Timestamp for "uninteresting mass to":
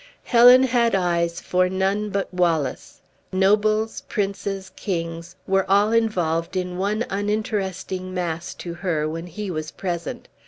7.11-8.73